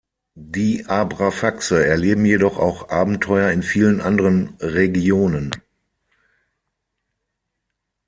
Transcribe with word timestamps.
Die 0.33 0.85
Abrafaxe 0.87 1.85
erleben 1.85 2.25
jedoch 2.25 2.57
auch 2.57 2.89
Abenteuer 2.89 3.51
in 3.51 3.61
vielen 3.61 4.01
anderen 4.01 4.55
Regionen. 4.59 5.51